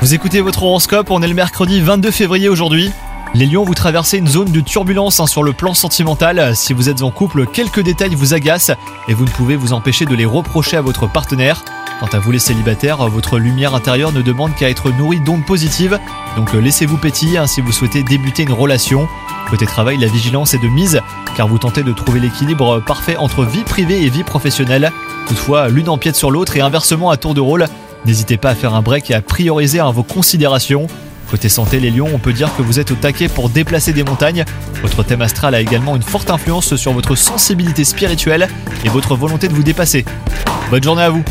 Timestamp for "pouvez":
9.30-9.54